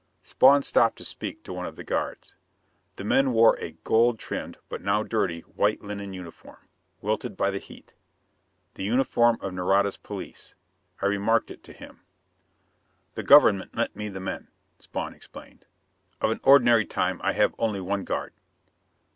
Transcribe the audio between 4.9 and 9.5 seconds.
dirty, white linen uniform, wilted by the heat the uniform